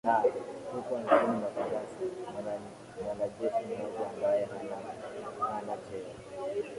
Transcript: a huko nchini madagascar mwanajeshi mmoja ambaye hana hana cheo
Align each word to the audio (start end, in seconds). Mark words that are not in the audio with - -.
a 0.09 0.13
huko 0.73 0.95
nchini 0.99 1.21
madagascar 1.39 2.07
mwanajeshi 3.03 3.65
mmoja 3.65 4.09
ambaye 4.09 4.45
hana 4.45 4.75
hana 5.39 5.77
cheo 5.77 6.07